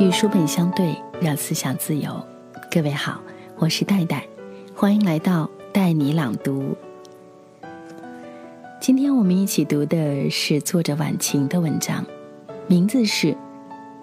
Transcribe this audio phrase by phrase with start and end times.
[0.00, 2.24] 与书本相对，让思想自由。
[2.70, 3.20] 各位好，
[3.56, 4.24] 我是戴戴，
[4.72, 6.76] 欢迎来到带你朗读。
[8.80, 12.06] 今天我们一起读的是作者晚晴的文章，
[12.68, 13.32] 名字是《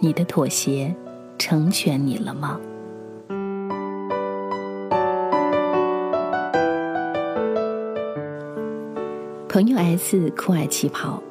[0.00, 0.94] 你的妥协
[1.38, 2.58] 成全你了吗》。
[9.46, 11.22] 朋友 S 酷爱旗袍，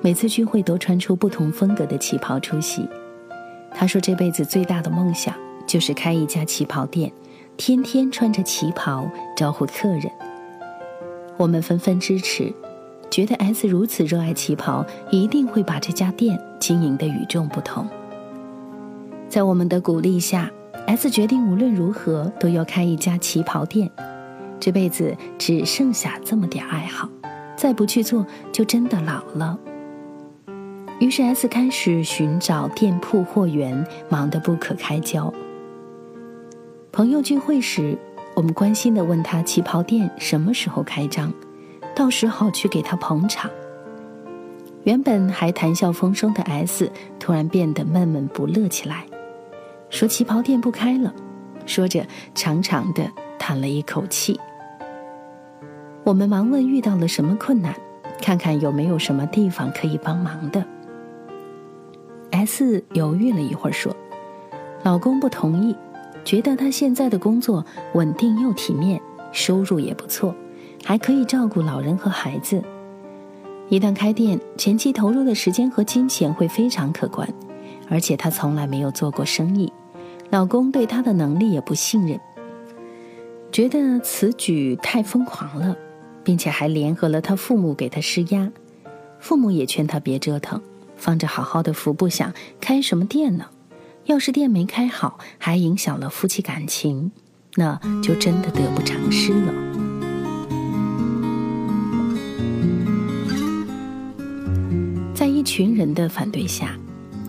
[0.00, 2.88] 每次聚会都穿出不同风格的旗袍出席。
[3.80, 5.32] 他说：“这辈子最大的梦想
[5.64, 7.12] 就是开一家旗袍店，
[7.56, 10.10] 天天穿着旗袍招呼客人。”
[11.38, 12.52] 我们纷纷支持，
[13.08, 17.86] 觉得 S 如此热爱旗袍，一定会把这家店经营的与众不同。
[19.28, 20.50] 在我们的鼓励下
[20.88, 23.88] ，S 决定无论如何都要开一家旗袍店。
[24.58, 27.08] 这辈子只剩下这么点爱好，
[27.54, 29.56] 再不去做就真的老了。
[30.98, 35.32] 于是 S 开始寻找店铺货源，忙得不可开交。
[36.90, 37.96] 朋友聚会时，
[38.34, 41.32] 我们关心地问他旗袍店什么时候开张，
[41.94, 43.48] 到时好去给他捧场。
[44.82, 49.04] 原本还谈笑风生的 S 突然变得闷闷不乐起来，
[49.90, 51.14] 说旗袍店不开了，
[51.64, 52.04] 说着
[52.34, 54.40] 长长的叹了一口气。
[56.02, 57.72] 我们忙问遇到了什么困难，
[58.20, 60.66] 看看有没有什么地方可以帮忙的。
[62.30, 63.94] S 犹豫了一会儿，说
[64.84, 65.74] ：“老公不同意，
[66.24, 69.00] 觉得他现在的工作稳定又体面，
[69.32, 70.34] 收入也不错，
[70.84, 72.62] 还可以照顾老人和孩子。
[73.68, 77.28] 一旦开店，前期投入的时间和金钱会非常可观，
[77.88, 79.72] 而且他从来没有做过生意，
[80.30, 82.18] 老公对他的能力也不信任，
[83.52, 85.76] 觉得此举太疯狂了，
[86.22, 88.50] 并且还联合了他父母给他施压，
[89.18, 90.60] 父母也劝他别折腾。”
[90.98, 93.46] 放着好好的福不想开什么店呢？
[94.04, 97.12] 要是店没开好，还影响了夫妻感情，
[97.56, 99.54] 那就真的得不偿失了。
[105.14, 106.76] 在一群人的反对下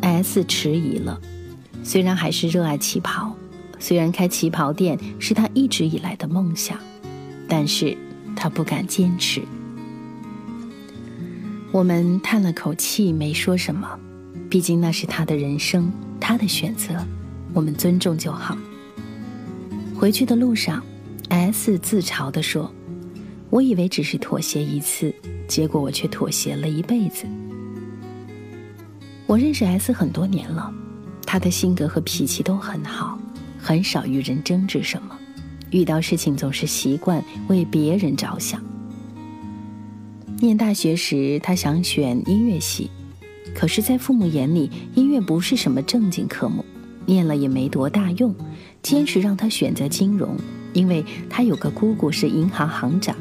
[0.00, 1.20] ，S 迟疑了。
[1.82, 3.36] 虽然还是热爱旗袍，
[3.78, 6.78] 虽然开旗袍店是他一直以来的梦想，
[7.46, 7.96] 但是
[8.34, 9.42] 他不敢坚持。
[11.74, 13.98] 我们叹了口气，没说什么。
[14.48, 17.04] 毕竟那是他的人生，他的选择，
[17.52, 18.56] 我们尊重就好。
[19.98, 20.80] 回去的路上
[21.30, 22.72] ，S 自嘲地说
[23.50, 25.12] ：“我以为只是妥协一次，
[25.48, 27.26] 结果我却妥协了一辈子。”
[29.26, 30.72] 我认识 S 很多年了，
[31.26, 33.18] 他的性格和脾气都很好，
[33.58, 35.18] 很少与人争执什么，
[35.72, 38.62] 遇到事情总是习惯为别人着想。
[40.44, 42.90] 念大学时，他想选音乐系，
[43.54, 46.62] 可是，在父母眼里，音乐不是什么正经科目，
[47.06, 48.34] 念了也没多大用，
[48.82, 50.36] 坚持让他选择金融，
[50.74, 53.16] 因为他有个姑姑是银行行长。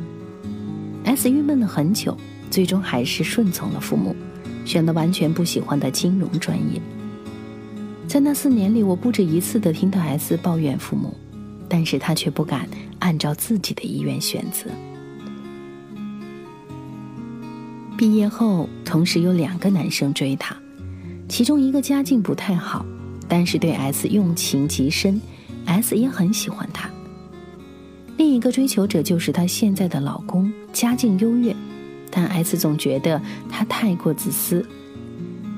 [1.06, 2.18] S 郁闷了很久，
[2.52, 4.14] 最终还是顺从了父母，
[4.66, 6.82] 选了完全不喜欢的金融专业。
[8.06, 11.16] 在那四年里，我不止一次的听到 S 抱怨父母，
[11.70, 12.68] 但是他却不敢
[13.00, 14.70] 按照自己的意愿选择。
[17.96, 20.56] 毕业后，同时有两个男生追她，
[21.30, 22.86] 其中一个家境不太好，
[23.28, 25.22] 但是对 S 用情极深
[25.66, 26.90] ，S 也很喜欢他。
[28.18, 31.56] 另一个追求者就是她现在的老公，家境优越，
[32.12, 34.66] 但 S 总觉得他太过自私。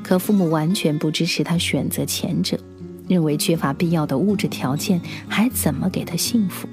[0.03, 2.59] 可父母完全不支持他选择前者，
[3.07, 6.67] 认为缺乏必要的物质条件，还怎么给他幸福？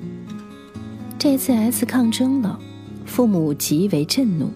[1.18, 2.58] 这次 S 抗争了，
[3.06, 4.50] 父母极为震怒。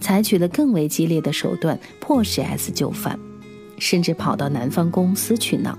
[0.00, 3.18] 采取了更为激烈的手段，迫使 S 就范，
[3.78, 5.78] 甚至跑到男方公司去闹。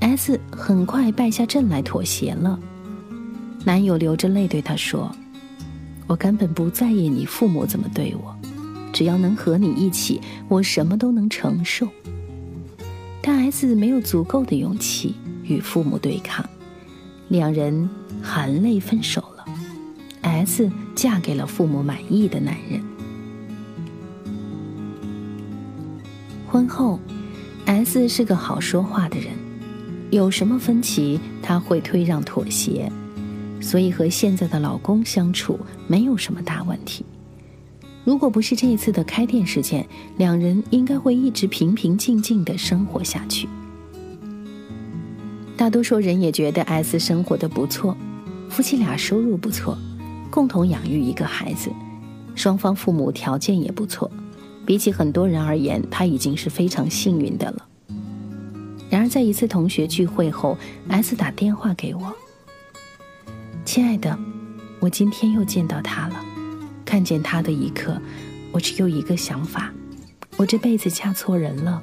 [0.00, 2.58] S 很快败下阵来妥协了。
[3.64, 5.10] 男友流着泪对她说
[6.06, 8.34] ：“我根本不在意你父母怎么对我，
[8.92, 11.88] 只要能和你一起，我什么都能承受。”
[13.20, 16.48] 但 S 没有足够的勇气与父母对抗，
[17.28, 17.90] 两人
[18.22, 19.44] 含泪分手了。
[20.22, 22.80] S 嫁给了父母满意的男人。
[26.56, 26.98] 婚后
[27.66, 29.28] ，S 是个好说话的人，
[30.10, 32.90] 有什么分歧他会退让妥协，
[33.60, 37.04] 所以和现在的老公相处没有什么大问题。
[38.06, 39.86] 如果不是这一次的开店事件，
[40.16, 43.46] 两人应该会一直平平静静的生活下去。
[45.58, 47.94] 大多数人也觉得 S 生活的不错，
[48.48, 49.76] 夫妻俩收入不错，
[50.30, 51.70] 共同养育一个孩子，
[52.34, 54.10] 双方父母条件也不错。
[54.66, 57.68] 比起很多人而言，他已经是非常幸运的了。
[58.90, 60.58] 然而在一次同学聚会后
[60.88, 62.12] ，S 打电话给我
[63.64, 64.18] ：“亲爱的，
[64.80, 66.16] 我今天又见到他了。
[66.84, 68.00] 看见他的一刻，
[68.52, 69.72] 我只有一个想法：
[70.36, 71.80] 我这辈子嫁错人了。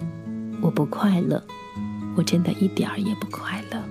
[0.62, 1.44] 我不快乐，
[2.16, 3.82] 我真的一点儿也不快乐。”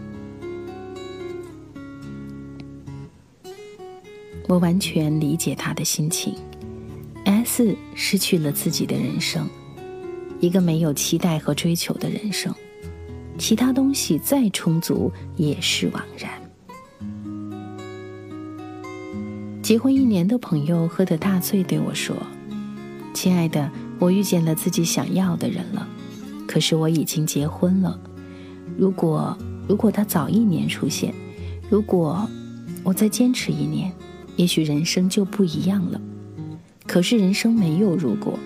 [4.48, 6.34] 我完全理解他的心情。
[7.54, 9.46] S 失去了自己的人生，
[10.40, 12.50] 一个没有期待和追求的人生，
[13.36, 16.30] 其他东西再充足也是枉然。
[19.62, 22.16] 结婚一年的朋友喝得大醉，对我说
[23.12, 25.86] ：“亲爱的，我遇见了自己想要的人了，
[26.48, 28.00] 可是我已经结婚了。
[28.78, 29.36] 如果
[29.68, 31.12] 如果他早一年出现，
[31.68, 32.26] 如果
[32.82, 33.92] 我再坚持一年。”
[34.36, 36.00] 也许人生就不一样了，
[36.92, 38.38] 可是人生没有如果。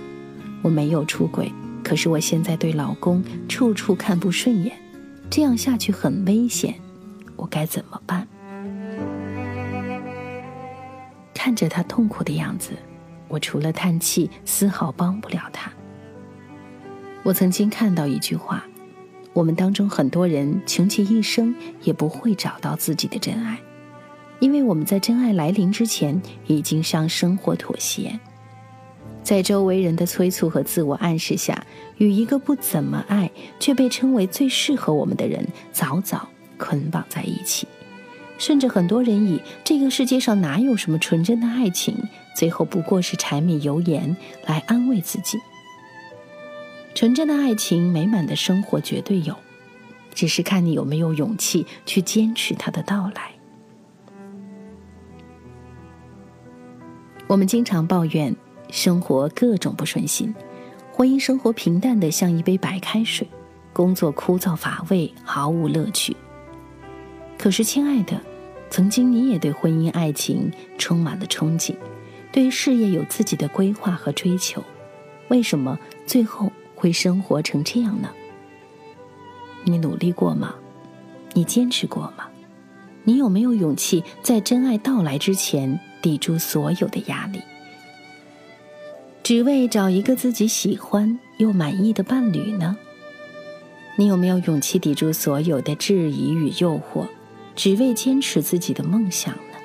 [0.62, 1.52] 我没有出轨，
[1.82, 4.72] 可是我现在对老公处处看不顺眼，
[5.28, 6.72] 这样下去很危险，
[7.34, 8.24] 我该怎么办？
[11.34, 12.70] 看着他痛苦的样子，
[13.26, 15.72] 我除了叹气，丝毫帮不了他。
[17.24, 18.64] 我曾经看到一句话：
[19.32, 21.52] 我们当中很多人穷其一生
[21.82, 23.58] 也不会找到自己的真爱。
[24.38, 28.20] 因为我们在真爱来临之前已经向生活妥协，
[29.26, 31.66] 在周围人的催促和自我暗示下，
[31.98, 33.28] 与一个不怎么爱
[33.58, 37.66] 却被称为最适合我们的人早早捆绑在一起，
[38.38, 41.98] 甚至很多人以这个世界上哪有什么纯真的爱情，
[42.36, 45.40] 最后不过是柴米油盐来安慰自己。
[46.94, 49.34] 纯真的爱情、美满的生活绝对有，
[50.14, 53.32] 只是看你有没有勇气去坚持它的到来。
[57.26, 58.36] 我们经常抱怨
[58.70, 60.34] 生活各种不顺心，
[60.92, 63.28] 婚姻生活平淡的像一杯白开水，
[63.72, 66.16] 工作枯燥乏味，毫无乐趣。
[67.38, 68.20] 可是，亲爱的，
[68.70, 71.74] 曾经你也对婚姻爱情充满了憧憬，
[72.32, 74.62] 对事业有自己的规划和追求，
[75.28, 78.10] 为什么最后会生活成这样呢？
[79.64, 80.54] 你努力过吗？
[81.34, 82.26] 你坚持过吗？
[83.04, 85.78] 你有没有勇气在真爱到来之前？
[86.02, 87.40] 抵住所有的压力，
[89.26, 92.76] 只为找一个自己喜欢又满意的伴侣呢？
[93.96, 97.08] 你有没有勇气抵住所有的质疑与诱惑，
[97.56, 99.58] 只为坚持自己的梦想呢？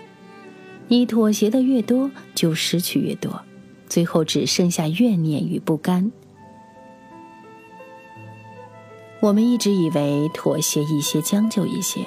[0.88, 3.40] 你妥协的越多，就失去越多，
[3.88, 6.12] 最后只剩下怨念与不甘。
[9.20, 12.04] 我们一直以为妥协一些，将就一些，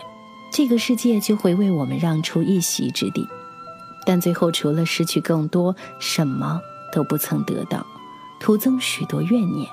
[0.52, 3.24] 这个世界就会为我们让出一席之地。
[4.04, 6.60] 但最后，除了失去更多，什么
[6.94, 7.84] 都不曾得到，
[8.38, 9.68] 徒增许多怨念。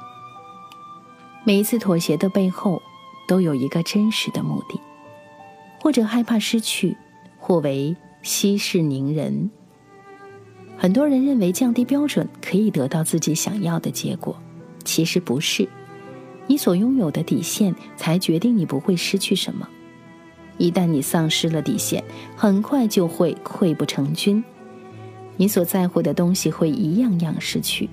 [1.43, 2.81] 每一次妥协的背后，
[3.27, 4.81] 都有一个真实的目的，
[5.79, 6.97] 或者害怕失去，
[7.37, 9.51] 或为息事宁人。
[10.77, 14.35] 很多人认为降低标准可以得到自己想要的结果，
[14.83, 15.69] 其实不是。
[16.47, 19.69] 你所拥有的底线，才决定你不会失去什么。
[20.57, 22.03] 一旦你丧失了底线，
[22.35, 24.43] 很快就会溃不成军。
[25.41, 27.89] 你所在乎的东西会一样样失去。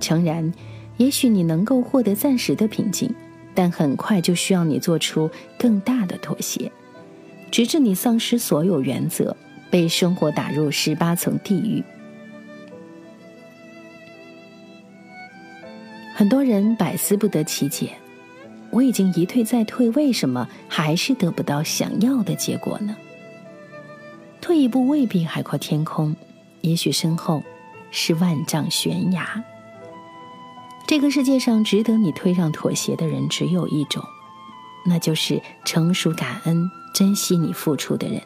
[0.00, 0.52] 诚然，
[0.96, 3.14] 也许你能够获得暂时的平静，
[3.54, 6.72] 但很快就需要你做出更大的妥协，
[7.52, 9.36] 直至你丧失所有原则，
[9.70, 11.80] 被生活打入十八层地狱。
[16.12, 17.92] 很多人百思不得其解。
[18.70, 22.96] 我已经一退再退，为什么还是得不到想要的结果呢？
[24.40, 26.16] 退一步未必海阔天空，
[26.62, 27.42] 也许身后
[27.90, 29.44] 是万丈悬崖。
[30.86, 34.02] 这个世界上值得你退让妥协的人只有一种，
[34.86, 38.20] 那就是成熟、感恩、珍惜你付出的人。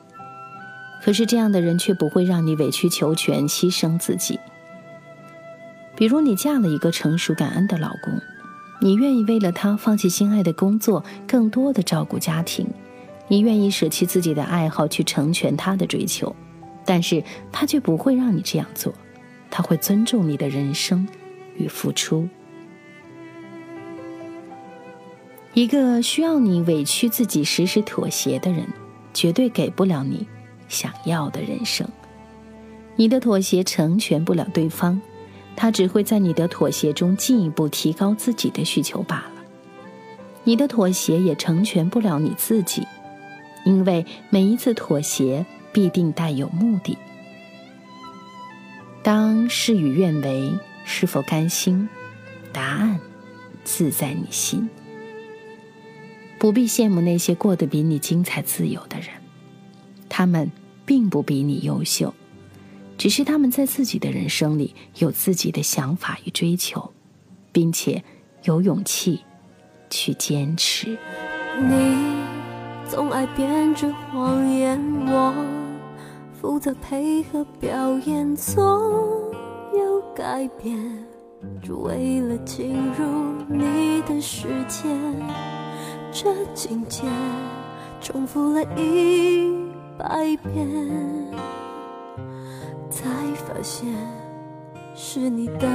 [1.02, 4.40] 可是这样的人却不会让你委曲求全、牺牲自己。
[5.94, 8.20] 比如你嫁了一个成熟、感恩的老公。
[8.78, 12.66] 你愿意为了他放弃心爱的工作，更多的照顾家庭；
[13.26, 16.36] 你愿意舍弃自己的爱好去成全他的追求，
[16.86, 18.94] 但是他却不会让你这样做，
[19.50, 21.06] 他会尊重你的人生
[21.58, 22.26] 与付出。
[25.52, 28.66] 一个需要你委屈自己、时时妥协的人，
[29.12, 30.26] 绝对给不了你
[30.68, 31.86] 想要的人生。
[32.94, 34.98] 你的妥协成全不了对方。
[35.58, 39.42] 他只会在你的妥协中进一步提高自己的需求罢了。
[40.44, 42.86] 你的妥协也成全不了你自己，
[43.64, 46.96] 因为每一次妥协必定带有目的。
[49.02, 50.54] 当事与愿违，
[50.86, 51.86] 是否甘心？
[52.50, 52.98] 答案
[53.62, 54.70] 自在你心。
[56.38, 59.08] 不必羡慕那些过得比你精彩自由的人，
[60.08, 60.50] 他们
[60.86, 62.14] 并不比你优秀，
[62.96, 66.90] 只是他们在自己的人生里有自己的想法与追求，
[67.52, 68.02] 并且
[68.44, 69.20] 有勇气
[69.90, 70.96] 去坚持。
[71.60, 72.16] 你
[72.88, 75.34] 总爱编织谎言，我
[76.46, 78.62] 负责配合表演，总
[79.74, 80.78] 有改变，
[81.60, 83.04] 只为了进入
[83.48, 84.88] 你的世界。
[86.12, 87.02] 这情节
[88.00, 89.52] 重复了一
[89.98, 90.70] 百遍，
[92.88, 93.92] 才发现
[94.94, 95.68] 是你的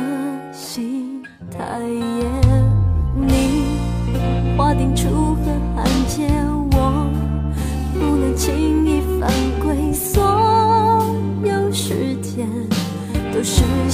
[0.53, 2.25] 心太野。
[3.13, 3.75] 你
[4.57, 5.09] 划定出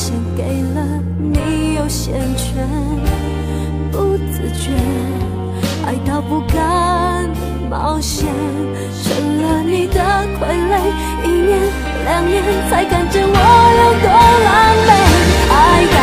[0.08, 0.42] 献给
[0.74, 0.80] 了
[1.20, 2.66] 你优先权，
[3.92, 4.72] 不自觉。
[5.86, 7.30] 爱到不敢
[7.70, 8.26] 冒险，
[9.04, 10.00] 成了你的
[10.40, 10.80] 傀儡。
[11.26, 11.60] 一年
[12.06, 13.38] 两年才看见我
[13.80, 14.08] 有多
[14.46, 14.56] 狼
[14.88, 14.90] 狈。
[15.52, 15.54] 爱
[15.92, 15.98] 到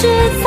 [0.00, 0.37] 是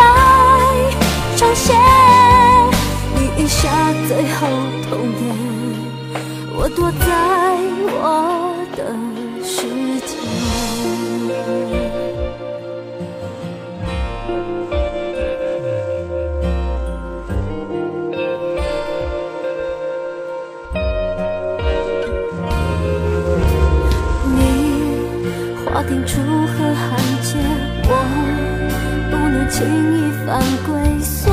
[29.62, 31.32] 轻易犯规，所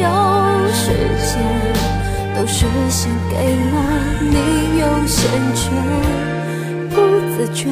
[0.00, 0.08] 有
[0.72, 0.88] 时
[1.20, 1.30] 间。
[2.34, 3.76] 都是献给了
[4.20, 5.20] 你优先
[5.54, 5.70] 权，
[6.88, 6.96] 不
[7.36, 7.68] 自觉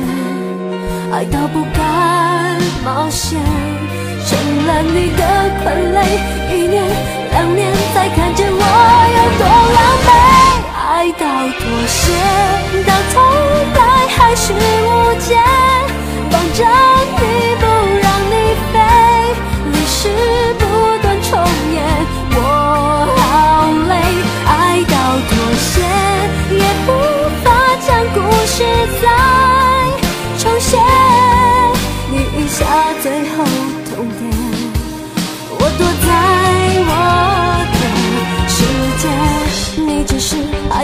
[1.10, 3.40] 爱到不敢冒险，
[4.26, 5.22] 成了你的
[5.64, 5.64] 傀
[5.96, 5.98] 儡。
[6.54, 6.84] 一年
[7.32, 8.54] 两年才看见我
[9.16, 9.42] 有多
[9.76, 10.08] 狼狈，
[10.76, 11.24] 爱到
[11.58, 11.98] 妥协，
[12.86, 13.16] 到头
[13.74, 14.52] 来还是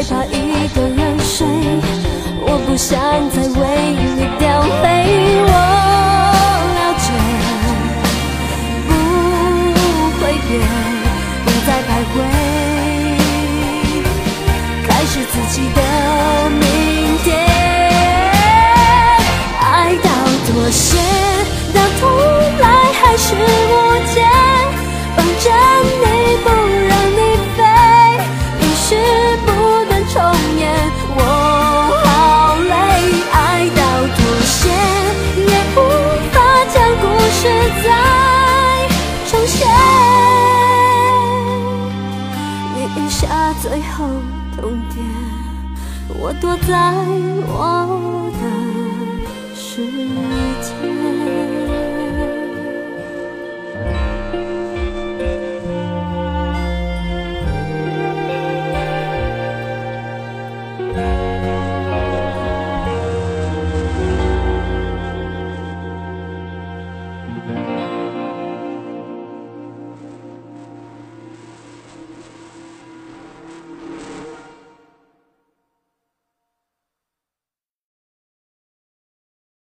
[0.09, 1.47] 怕一个人睡，
[2.41, 2.99] 我不想
[3.31, 3.63] 再为
[4.15, 4.45] 你掉
[4.83, 4.85] 泪，
[5.43, 5.51] 我
[6.77, 7.07] 了解，
[8.89, 8.91] 不
[10.19, 10.51] 会变，
[11.45, 12.17] 不再徘徊。
[15.09, 15.81] 是自己的
[16.51, 16.65] 明
[17.23, 17.29] 天，
[19.63, 19.65] 爱
[20.03, 20.11] 到
[20.47, 20.99] 妥协，
[21.73, 22.03] 到头
[22.61, 22.65] 来
[23.01, 23.27] 还是
[23.71, 23.76] 我
[46.27, 46.93] 我躲在
[47.47, 48.26] 我。